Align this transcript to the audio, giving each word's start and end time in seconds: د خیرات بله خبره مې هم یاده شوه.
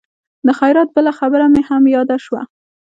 د 0.45 0.49
خیرات 0.59 0.89
بله 0.95 1.11
خبره 1.19 1.45
مې 1.53 1.61
هم 1.69 1.83
یاده 1.95 2.17
شوه. 2.25 2.41